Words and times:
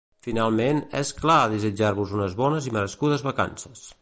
Finalment, 0.27 0.79
és 1.01 1.11
clar, 1.19 1.37
desitjar-vos 1.53 2.17
unes 2.19 2.35
bones 2.43 2.71
i 2.73 2.77
merescudes 2.79 3.29
vacances! 3.31 3.91